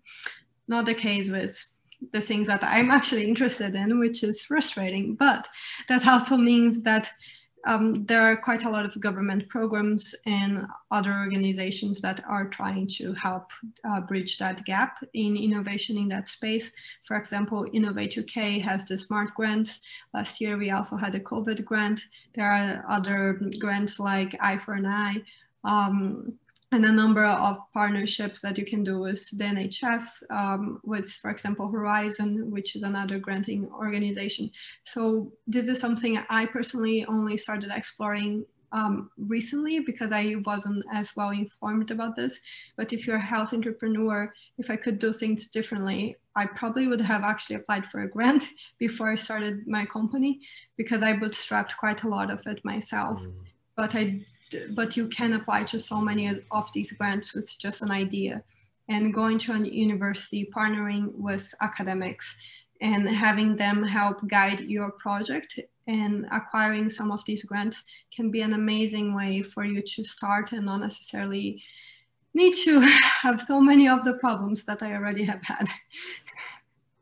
[0.67, 1.76] not the case with
[2.13, 5.47] the things that i'm actually interested in which is frustrating but
[5.89, 7.11] that also means that
[7.67, 12.87] um, there are quite a lot of government programs and other organizations that are trying
[12.87, 13.51] to help
[13.83, 16.71] uh, bridge that gap in innovation in that space.
[17.03, 19.85] For example, Innovate UK has the SMART grants.
[20.13, 21.99] Last year, we also had a COVID grant.
[22.35, 25.23] There are other grants like Eye for an Eye.
[25.65, 26.39] Um,
[26.71, 31.31] and a number of partnerships that you can do with the NHS, um, with, for
[31.31, 34.51] example, Horizon, which is another granting organization.
[34.83, 41.15] So this is something I personally only started exploring um, recently because I wasn't as
[41.15, 42.41] well informed about this.
[42.75, 47.01] But if you're a health entrepreneur, if I could do things differently, I probably would
[47.01, 48.45] have actually applied for a grant
[48.77, 50.41] before I started my company
[50.75, 53.21] because I bootstrapped quite a lot of it myself.
[53.21, 53.33] Mm.
[53.77, 54.25] But I
[54.71, 58.43] but you can apply to so many of these grants with just an idea
[58.89, 62.37] and going to a university partnering with academics
[62.81, 67.83] and having them help guide your project and acquiring some of these grants
[68.15, 71.61] can be an amazing way for you to start and not necessarily
[72.33, 72.79] need to
[73.21, 75.67] have so many of the problems that I already have had.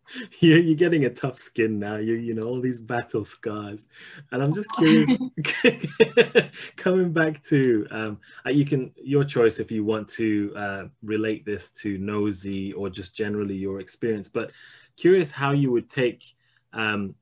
[0.40, 1.98] you're, you're getting a tough skin now.
[1.98, 3.88] You you know all these battle scars,
[4.32, 5.12] and I'm just curious.
[6.76, 11.46] coming back to um, uh, you can your choice if you want to uh, relate
[11.46, 14.28] this to nosy or just generally your experience.
[14.28, 14.52] But
[14.98, 16.24] curious how you would take,
[16.74, 17.16] um,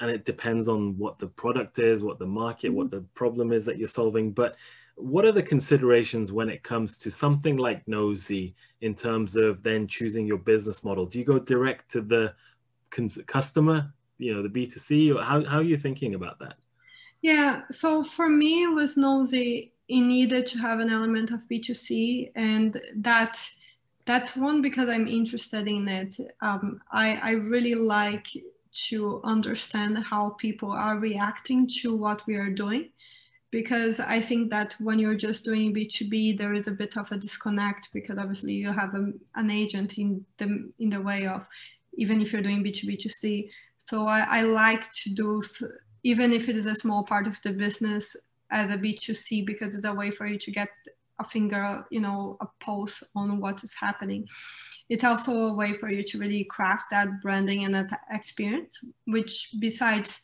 [0.00, 2.96] and it depends on what the product is, what the market, what mm-hmm.
[2.96, 4.32] the problem is that you're solving.
[4.32, 4.56] But
[4.98, 9.86] what are the considerations when it comes to something like Nosy in terms of then
[9.86, 11.06] choosing your business model?
[11.06, 12.34] Do you go direct to the
[13.26, 16.56] customer, you know, the B2C, or how, how are you thinking about that?
[17.22, 22.80] Yeah, so for me with Nosy, it needed to have an element of B2C and
[22.96, 23.38] that
[24.04, 26.16] that's one because I'm interested in it.
[26.40, 28.26] Um, I, I really like
[28.88, 32.88] to understand how people are reacting to what we are doing
[33.50, 37.16] because I think that when you're just doing B2B, there is a bit of a
[37.16, 41.46] disconnect because obviously you have a, an agent in the in the way of
[41.94, 43.48] even if you're doing B2B2C.
[43.78, 45.42] So I, I like to do
[46.04, 48.14] even if it is a small part of the business
[48.50, 50.68] as a B2C because it's a way for you to get
[51.18, 54.28] a finger, you know, a pulse on what is happening.
[54.88, 59.50] It's also a way for you to really craft that branding and that experience, which
[59.58, 60.22] besides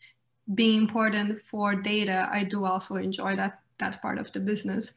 [0.52, 4.92] being important for data, I do also enjoy that that part of the business.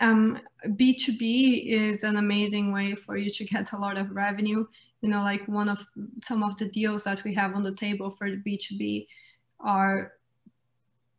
[0.00, 4.66] Um, B2B is an amazing way for you to get a lot of revenue.
[5.02, 5.86] You know, like one of
[6.24, 9.06] some of the deals that we have on the table for the B2B
[9.60, 10.12] are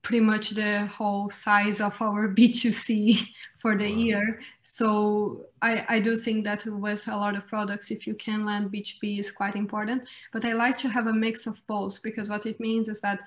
[0.08, 3.28] pretty much the whole size of our B2C
[3.60, 4.40] for the year.
[4.64, 8.72] So I, I do think that with a lot of products, if you can land
[8.72, 10.06] B2B is quite important.
[10.32, 13.20] But I like to have a mix of both because what it means is that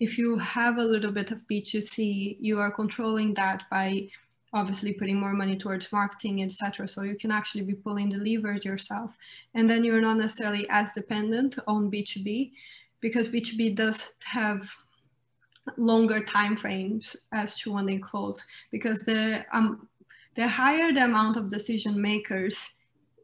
[0.00, 4.08] if you have a little bit of B2C, you are controlling that by
[4.52, 6.88] obviously putting more money towards marketing, etc.
[6.88, 9.16] So you can actually be pulling the levers yourself.
[9.54, 12.50] And then you're not necessarily as dependent on B2B
[13.00, 14.68] because B2B does have
[15.76, 19.88] longer time frames as to when they close because the um
[20.36, 22.74] the higher the amount of decision makers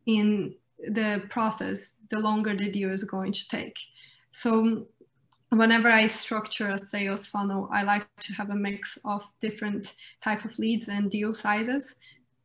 [0.07, 0.55] in
[0.89, 3.77] the process the longer the deal is going to take.
[4.33, 4.87] So
[5.51, 10.45] whenever i structure a sales funnel i like to have a mix of different type
[10.45, 11.95] of leads and deal sizes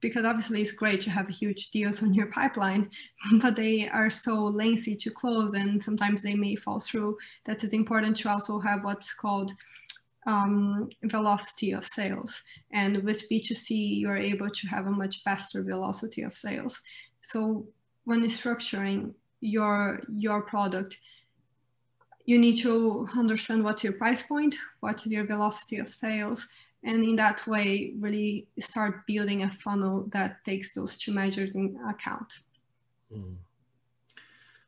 [0.02, 2.90] because obviously it's great to have huge deals on your pipeline,
[3.42, 7.18] but they are so lengthy to close and sometimes they may fall through.
[7.46, 9.52] That it's important to also have what's called
[10.30, 12.44] um, velocity of sales.
[12.72, 16.80] And with B2C, you're able to have a much faster velocity of sales.
[17.24, 17.66] So
[18.04, 20.98] when structuring your, your product,
[22.26, 26.48] you need to understand what's your price point, what is your velocity of sales,
[26.84, 31.78] and in that way really start building a funnel that takes those two measures in
[31.90, 32.32] account.
[33.12, 33.36] Mm.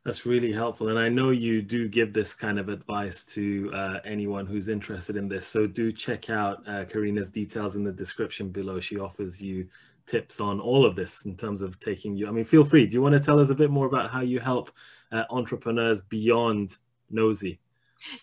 [0.04, 0.90] That's really helpful.
[0.90, 5.16] And I know you do give this kind of advice to uh, anyone who's interested
[5.16, 5.46] in this.
[5.46, 8.80] So do check out uh, Carina's details in the description below.
[8.80, 9.68] She offers you
[10.08, 12.28] tips on all of this in terms of taking you.
[12.28, 12.88] I mean, feel free.
[12.88, 14.72] Do you want to tell us a bit more about how you help
[15.12, 16.78] uh, entrepreneurs beyond
[17.12, 17.60] Nosy?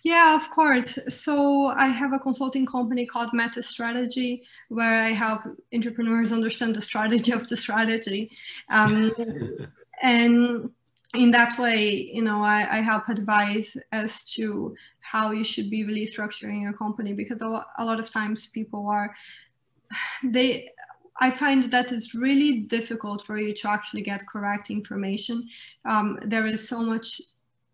[0.02, 0.98] Yeah, of course.
[1.08, 6.80] So I have a consulting company called Meta Strategy, where I help entrepreneurs understand the
[6.80, 8.32] strategy of the strategy.
[8.72, 9.12] Um,
[10.02, 10.70] and
[11.14, 15.84] in that way, you know, I, I, help advise as to how you should be
[15.84, 19.14] really structuring your company because a lot, a lot of times people are,
[20.22, 20.70] they,
[21.20, 25.48] I find that it's really difficult for you to actually get correct information.
[25.84, 27.20] Um, there is so much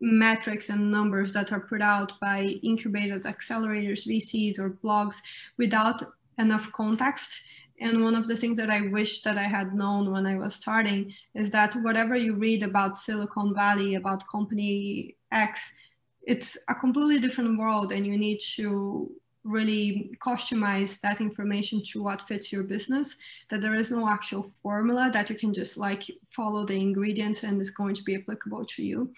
[0.01, 5.16] metrics and numbers that are put out by incubators, accelerators, VCs, or blogs
[5.59, 6.03] without
[6.38, 7.42] enough context.
[7.80, 10.54] And one of the things that I wish that I had known when I was
[10.54, 15.74] starting is that whatever you read about Silicon Valley, about company X,
[16.22, 19.10] it's a completely different world and you need to
[19.44, 23.16] really customize that information to what fits your business
[23.50, 27.60] that there is no actual formula that you can just like follow the ingredients and
[27.60, 29.12] it's going to be applicable to you.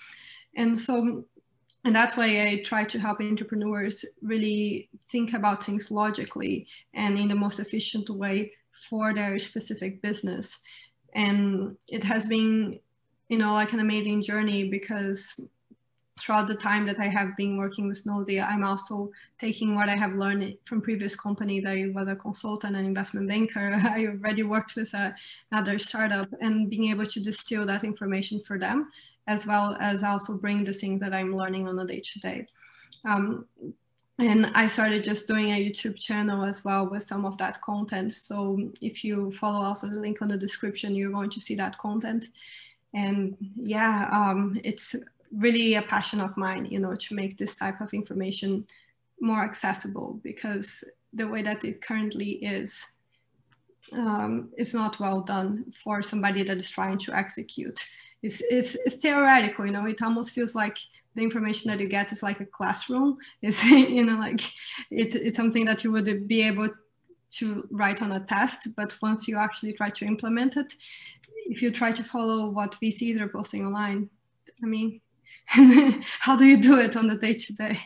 [0.57, 1.25] And so,
[1.87, 7.29] and that's why I try to help entrepreneurs really think about things logically and in
[7.29, 8.51] the most efficient way
[8.89, 10.63] for their specific business.
[11.15, 12.81] And it has been,
[13.29, 15.39] you know, like an amazing journey because
[16.21, 19.95] throughout the time that I have been working with Nosy, I'm also taking what I
[19.95, 21.67] have learned from previous companies.
[21.67, 23.81] I was a consultant and investment banker.
[23.97, 25.15] I already worked with a,
[25.53, 28.91] another startup and being able to distill that information for them
[29.27, 32.47] as well as also bring the things that I'm learning on a day to day.
[34.19, 38.15] And I started just doing a YouTube channel as well with some of that content.
[38.15, 41.77] So if you follow also the link on the description, you're going to see that
[41.79, 42.29] content.
[42.95, 44.97] And yeah, um, it's
[45.37, 48.67] really a passion of mine, you know, to make this type of information
[49.21, 52.87] more accessible because the way that it currently is,
[53.93, 57.85] um, is not well done for somebody that is trying to execute
[58.27, 60.77] it's, it's, it's theoretical, you know, it almost feels like
[61.15, 63.19] the information that you get is like a classroom.
[63.43, 64.43] It's, you know, like
[64.91, 66.69] it, it's something that you would be able
[67.39, 70.75] to write on a test, but once you actually try to implement it,
[71.47, 74.11] if you try to follow what VCs are posting online,
[74.63, 75.01] I mean,
[75.47, 77.81] how do you do it on the day to day?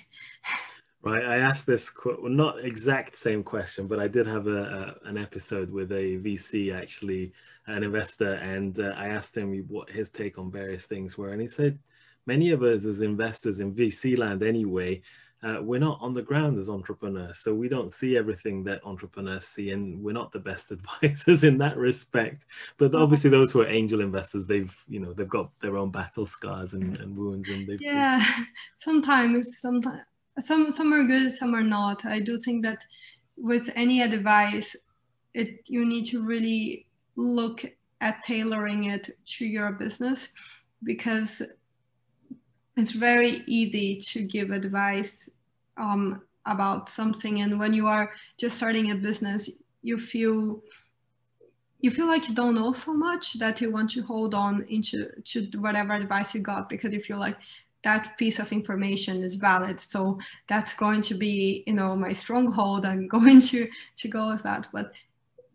[1.02, 5.08] Right, I asked this well, not exact same question, but I did have a, a,
[5.08, 7.32] an episode with a VC actually,
[7.66, 11.40] an investor, and uh, I asked him what his take on various things were, and
[11.40, 11.78] he said
[12.26, 15.00] many of us as investors in VC land anyway,
[15.42, 19.46] uh, we're not on the ground as entrepreneurs, so we don't see everything that entrepreneurs
[19.46, 22.44] see, and we're not the best advisors in that respect.
[22.76, 23.02] But mm-hmm.
[23.02, 26.74] obviously, those who are angel investors, they've you know they've got their own battle scars
[26.74, 28.22] and, and wounds, and they've yeah.
[28.76, 30.02] Sometimes, sometimes
[30.38, 32.04] some some are good, some are not.
[32.04, 32.84] I do think that
[33.36, 34.76] with any advice,
[35.34, 37.64] it you need to really look
[38.00, 40.28] at tailoring it to your business
[40.82, 41.42] because
[42.76, 45.30] it's very easy to give advice
[45.76, 49.50] um, about something and when you are just starting a business
[49.82, 50.60] you feel
[51.80, 55.10] you feel like you don't know so much that you want to hold on into
[55.24, 57.36] to whatever advice you got because you feel like
[57.84, 59.80] that piece of information is valid.
[59.80, 62.84] So that's going to be you know my stronghold.
[62.84, 64.68] I'm going to to go with that.
[64.72, 64.92] But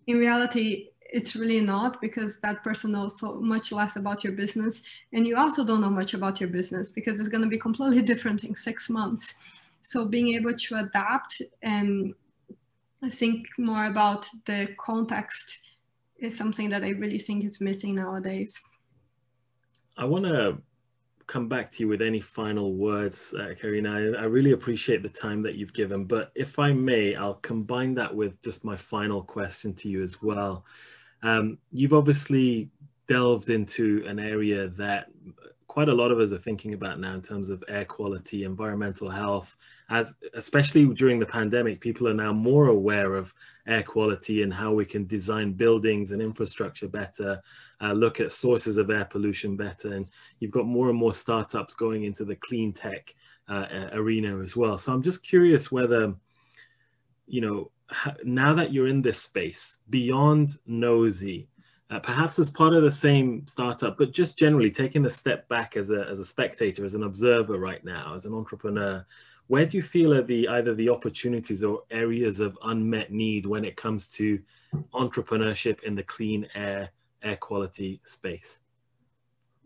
[0.08, 4.82] in reality it's really not because that person knows so much less about your business.
[5.14, 8.02] And you also don't know much about your business because it's going to be completely
[8.02, 9.36] different in six months.
[9.82, 12.14] So being able to adapt and
[13.10, 15.60] think more about the context
[16.18, 18.60] is something that i really think is missing nowadays.
[19.98, 20.58] I want to
[21.36, 23.92] come back to you with any final words, uh, Carina.
[23.92, 27.94] I, I really appreciate the time that you've given, but if I may, I'll combine
[27.96, 30.64] that with just my final question to you as well.
[31.24, 32.70] Um, you've obviously
[33.10, 35.08] delved into an area that
[35.68, 39.10] quite a lot of us are thinking about now in terms of air quality, environmental
[39.10, 39.58] health,
[39.90, 43.34] as especially during the pandemic, people are now more aware of
[43.68, 47.42] air quality and how we can design buildings and infrastructure better,
[47.82, 49.94] uh, look at sources of air pollution better.
[49.94, 50.08] And
[50.40, 53.14] you've got more and more startups going into the clean tech
[53.50, 54.78] uh, arena as well.
[54.78, 56.14] So I'm just curious whether,
[57.28, 57.72] you know,
[58.24, 61.48] now that you're in this space, beyond Nosy,
[61.92, 65.78] uh, perhaps as part of the same startup, but just generally taking a step back
[65.78, 69.06] as a, as a spectator, as an observer right now, as an entrepreneur,
[69.48, 73.64] where do you feel are the either the opportunities or areas of unmet need when
[73.64, 74.40] it comes to
[74.94, 76.90] entrepreneurship in the clean air,
[77.22, 78.58] air quality space?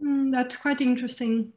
[0.03, 1.53] Mm, that's quite interesting.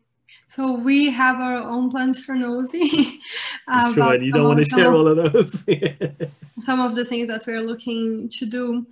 [0.48, 3.20] So we have our own plans for Nosy.
[3.68, 5.64] uh, sure, and you don't want to share all of those.
[6.66, 8.86] some of the things that we're looking to do.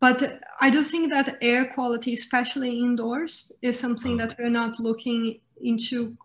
[0.00, 4.18] But I do think that air quality, especially indoors, is something mm.
[4.18, 6.16] that we're not looking into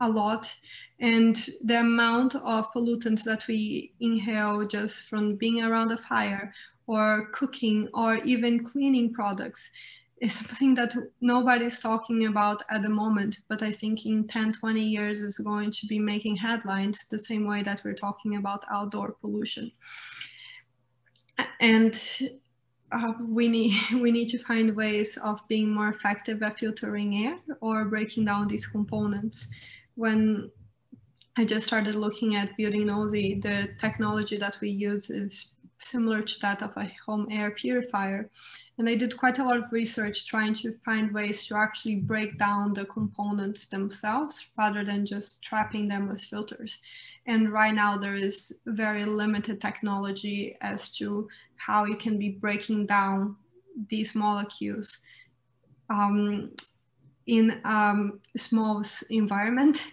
[0.00, 0.54] a lot.
[1.00, 6.52] And the amount of pollutants that we inhale just from being around a fire
[6.86, 9.70] or cooking or even cleaning products
[10.20, 13.40] is something that nobody's talking about at the moment.
[13.48, 17.46] But I think in 10, 20 years is going to be making headlines the same
[17.46, 19.72] way that we're talking about outdoor pollution.
[21.60, 22.00] And
[22.92, 27.38] uh, we need we need to find ways of being more effective at filtering air
[27.60, 29.48] or breaking down these components.
[29.94, 30.50] When
[31.38, 36.40] I just started looking at building Nosy, the technology that we use is similar to
[36.40, 38.30] that of a home air purifier.
[38.78, 42.38] And I did quite a lot of research trying to find ways to actually break
[42.38, 46.80] down the components themselves rather than just trapping them with filters.
[47.26, 52.86] And right now there is very limited technology as to how you can be breaking
[52.86, 53.36] down
[53.88, 54.98] these molecules
[55.90, 56.52] um,
[57.26, 59.92] in um, a small environment.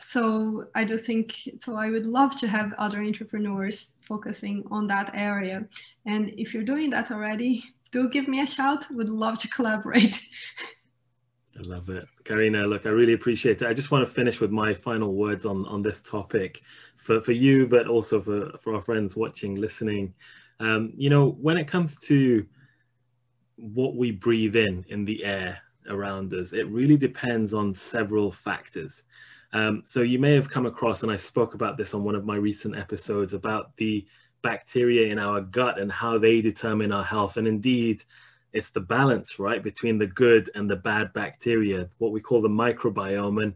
[0.00, 5.10] So I do think, so I would love to have other entrepreneurs focusing on that
[5.14, 5.66] area.
[6.06, 8.84] And if you're doing that already, do give me a shout.
[8.90, 10.20] Would love to collaborate.
[11.58, 12.06] I love it.
[12.24, 13.68] Carina, look, I really appreciate it.
[13.68, 16.62] I just want to finish with my final words on, on this topic
[16.96, 20.14] for, for you, but also for, for our friends watching, listening.
[20.62, 22.46] Um, you know, when it comes to
[23.56, 25.58] what we breathe in, in the air
[25.88, 29.02] around us, it really depends on several factors.
[29.52, 32.24] Um, so you may have come across, and I spoke about this on one of
[32.24, 34.06] my recent episodes about the
[34.42, 37.38] bacteria in our gut and how they determine our health.
[37.38, 38.04] And indeed,
[38.52, 42.48] it's the balance, right, between the good and the bad bacteria, what we call the
[42.48, 43.42] microbiome.
[43.42, 43.54] And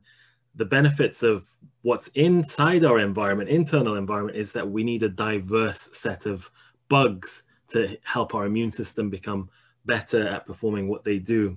[0.57, 1.47] the benefits of
[1.83, 6.51] what's inside our environment, internal environment, is that we need a diverse set of
[6.89, 9.49] bugs to help our immune system become
[9.87, 11.57] better at performing what they do.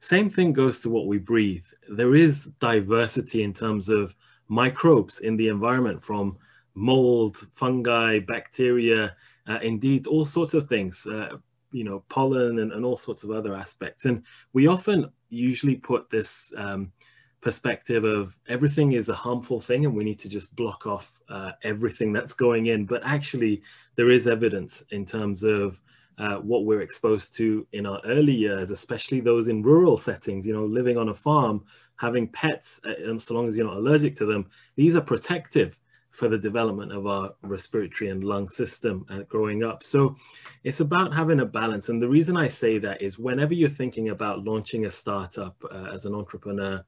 [0.00, 1.66] Same thing goes to what we breathe.
[1.88, 4.14] There is diversity in terms of
[4.48, 6.36] microbes in the environment from
[6.74, 9.16] mold, fungi, bacteria,
[9.48, 11.36] uh, indeed all sorts of things, uh,
[11.72, 14.04] you know, pollen and, and, all sorts of other aspects.
[14.04, 14.22] And
[14.52, 16.92] we often usually put this um,
[17.40, 21.52] perspective of everything is a harmful thing and we need to just block off uh,
[21.62, 22.86] everything that's going in.
[22.86, 23.62] But actually,
[23.98, 25.80] there is evidence in terms of
[26.18, 30.52] uh, what we're exposed to in our early years, especially those in rural settings, you
[30.52, 31.64] know, living on a farm,
[31.96, 35.80] having pets, uh, and so long as you're not allergic to them, these are protective
[36.12, 39.82] for the development of our respiratory and lung system uh, growing up.
[39.82, 40.14] So
[40.62, 41.88] it's about having a balance.
[41.88, 45.90] And the reason I say that is whenever you're thinking about launching a startup uh,
[45.92, 46.84] as an entrepreneur,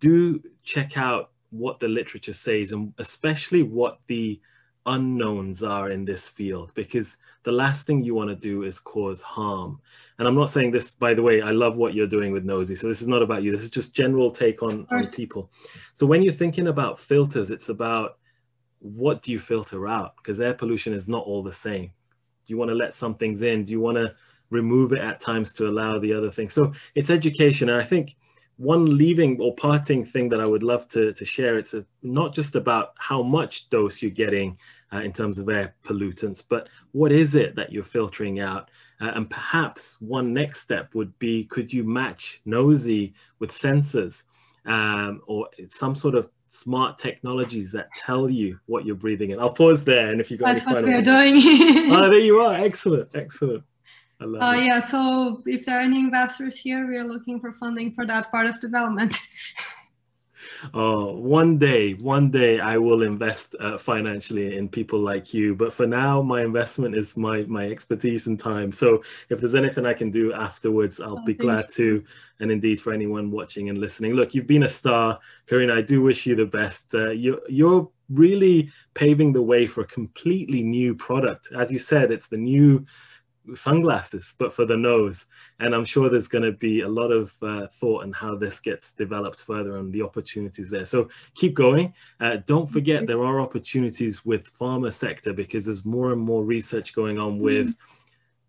[0.00, 4.40] do check out what the literature says and especially what the
[4.86, 9.20] unknowns are in this field because the last thing you want to do is cause
[9.20, 9.80] harm.
[10.18, 12.74] And I'm not saying this, by the way, I love what you're doing with Nosy.
[12.74, 13.52] So this is not about you.
[13.52, 15.50] This is just general take on, on people.
[15.92, 18.18] So when you're thinking about filters, it's about
[18.80, 20.16] what do you filter out?
[20.16, 21.86] Because air pollution is not all the same.
[22.46, 23.64] Do you want to let some things in?
[23.64, 24.14] Do you want to
[24.50, 26.54] remove it at times to allow the other things?
[26.54, 27.68] So it's education.
[27.68, 28.16] And I think
[28.56, 32.32] one leaving or parting thing that I would love to, to share, it's a, not
[32.32, 34.58] just about how much dose you're getting
[34.92, 38.70] uh, in terms of air pollutants, but what is it that you're filtering out?
[39.00, 44.24] Uh, and perhaps one next step would be, could you match Nosy with sensors
[44.64, 49.40] um, or some sort of smart technologies that tell you what you're breathing in?
[49.40, 50.10] I'll pause there.
[50.10, 51.36] And if you've got That's any what we're doing.
[51.92, 52.54] oh, there you are.
[52.54, 53.10] Excellent.
[53.14, 53.64] Excellent.
[54.18, 58.06] Uh, yeah, so if there are any investors here, we are looking for funding for
[58.06, 59.14] that part of development.
[60.74, 65.54] Oh, one day, one day I will invest uh, financially in people like you.
[65.54, 68.72] But for now, my investment is my my expertise and time.
[68.72, 72.00] So if there's anything I can do afterwards, I'll oh, be glad you.
[72.00, 72.04] to.
[72.40, 75.74] And indeed, for anyone watching and listening, look, you've been a star, Carina.
[75.74, 76.94] I do wish you the best.
[76.94, 81.50] Uh, you you're really paving the way for a completely new product.
[81.56, 82.84] As you said, it's the new
[83.54, 85.26] sunglasses, but for the nose.
[85.60, 88.60] And I'm sure there's going to be a lot of uh, thought on how this
[88.60, 90.84] gets developed further and the opportunities there.
[90.84, 91.94] So keep going.
[92.20, 96.94] Uh, don't forget there are opportunities with pharma sector because there's more and more research
[96.94, 97.68] going on with.
[97.68, 97.95] Mm-hmm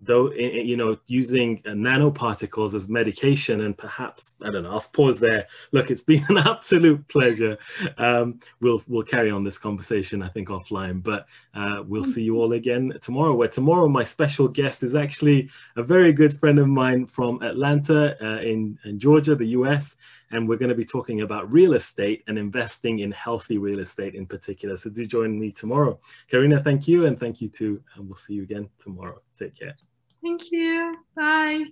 [0.02, 5.20] though you know using uh, nanoparticles as medication and perhaps i don't know i'll pause
[5.20, 5.48] there.
[5.72, 7.58] Look it's been an absolute pleasure.
[7.98, 12.38] Um, we'll we'll carry on this conversation i think offline but uh, we'll see you
[12.38, 16.68] all again tomorrow where tomorrow my special guest is actually a very good friend of
[16.68, 19.96] mine from atlanta uh, in, in georgia the us
[20.32, 24.16] and we're going to be talking about real estate and investing in healthy real estate
[24.16, 26.00] in particular so do join me tomorrow
[26.30, 29.76] carina thank you and thank you too and we'll see you again tomorrow Take care.
[30.22, 30.96] Thank you.
[31.16, 31.64] Bye.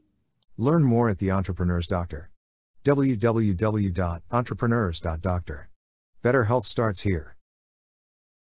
[0.57, 2.29] Learn more at The Entrepreneur's Doctor.
[2.85, 5.69] www.entrepreneurs.doctor.
[6.21, 7.34] Better health starts here.